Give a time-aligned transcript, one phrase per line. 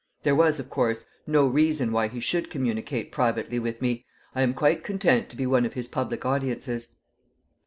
[0.23, 4.03] There was, of course, no reason why he should communicate privately with me.
[4.33, 6.95] I am quite content to be one of his public audiences.